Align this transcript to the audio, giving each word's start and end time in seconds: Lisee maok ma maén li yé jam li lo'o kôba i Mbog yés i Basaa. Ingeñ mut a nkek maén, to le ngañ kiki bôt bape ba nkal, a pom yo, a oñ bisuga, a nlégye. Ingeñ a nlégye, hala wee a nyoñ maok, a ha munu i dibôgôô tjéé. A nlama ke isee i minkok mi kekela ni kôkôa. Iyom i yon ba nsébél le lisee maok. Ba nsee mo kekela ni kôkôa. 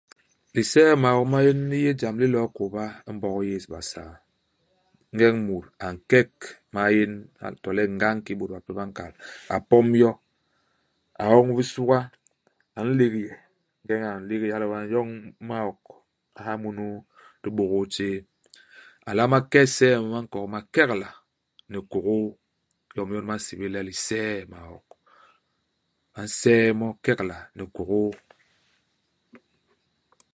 Lisee 0.55 0.93
maok 1.03 1.23
ma 1.27 1.29
maén 1.33 1.59
li 1.71 1.77
yé 1.85 1.91
jam 2.01 2.15
li 2.21 2.27
lo'o 2.33 2.47
kôba 2.57 2.83
i 3.09 3.09
Mbog 3.15 3.37
yés 3.49 3.63
i 3.67 3.71
Basaa. 3.73 4.13
Ingeñ 5.11 5.35
mut 5.47 5.65
a 5.85 5.87
nkek 5.95 6.31
maén, 6.75 7.11
to 7.61 7.69
le 7.77 7.83
ngañ 7.97 8.17
kiki 8.25 8.37
bôt 8.37 8.51
bape 8.53 8.71
ba 8.77 8.83
nkal, 8.89 9.13
a 9.55 9.57
pom 9.69 9.87
yo, 10.01 10.11
a 11.21 11.25
oñ 11.37 11.47
bisuga, 11.57 11.99
a 12.77 12.79
nlégye. 12.87 13.29
Ingeñ 13.81 14.01
a 14.09 14.13
nlégye, 14.21 14.53
hala 14.53 14.65
wee 14.69 14.81
a 14.83 14.89
nyoñ 14.91 15.09
maok, 15.49 15.81
a 16.37 16.39
ha 16.45 16.53
munu 16.61 16.87
i 17.01 17.03
dibôgôô 17.43 17.83
tjéé. 17.93 18.17
A 19.07 19.09
nlama 19.13 19.37
ke 19.51 19.59
isee 19.67 19.93
i 19.99 20.01
minkok 20.13 20.45
mi 20.53 20.59
kekela 20.73 21.09
ni 21.71 21.77
kôkôa. 21.91 22.37
Iyom 22.93 23.09
i 23.11 23.15
yon 23.15 23.27
ba 23.29 23.35
nsébél 23.39 23.71
le 23.73 23.81
lisee 23.89 24.33
maok. 24.51 24.87
Ba 26.13 26.19
nsee 26.27 26.63
mo 26.79 26.87
kekela 27.05 27.37
ni 27.55 27.63
kôkôa. 27.75 28.17